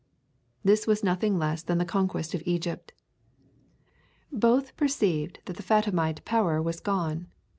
This 0.63 0.87
was 0.87 1.03
nothing 1.03 1.37
less 1.37 1.61
than 1.61 1.77
the 1.77 1.85
conquest 1.85 2.33
of 2.33 2.41
Egypt. 2.47 2.91
Both 4.31 4.75
perceived 4.75 5.41
that 5.45 5.57
the 5.57 5.61
Fatimite 5.63 6.25
power 6.25 6.59
was 6.59 6.79
gone. 6.79 7.27